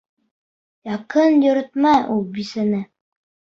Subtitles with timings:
[0.91, 2.83] Яҡын йөрөтмә ул бисәне.